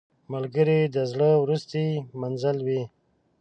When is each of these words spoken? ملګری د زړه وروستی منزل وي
ملګری 0.33 0.79
د 0.95 0.97
زړه 1.11 1.29
وروستی 1.43 1.85
منزل 2.21 2.57
وي 2.65 2.81